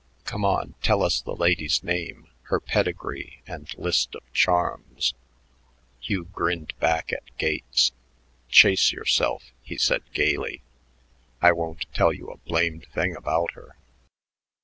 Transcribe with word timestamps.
Come 0.23 0.43
on, 0.43 0.73
tell 0.81 1.03
us 1.03 1.21
the 1.21 1.35
lady's 1.35 1.83
name, 1.83 2.31
her 2.45 2.59
pedigree, 2.59 3.43
and 3.45 3.71
list 3.77 4.15
of 4.15 4.23
charms." 4.33 5.13
Hugh 5.99 6.25
grinned 6.25 6.73
back 6.79 7.13
at 7.13 7.37
Gates. 7.37 7.91
"Chase 8.49 8.91
yourself," 8.91 9.51
he 9.61 9.77
said 9.77 10.01
gaily. 10.11 10.63
"I 11.39 11.51
won't 11.51 11.85
tell 11.93 12.11
you 12.11 12.29
a 12.31 12.37
blamed 12.37 12.87
thing 12.87 13.15
about 13.15 13.51
her." 13.51 13.75